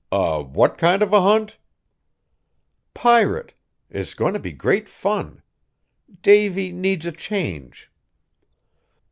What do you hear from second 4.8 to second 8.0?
fun. Davy needs a change."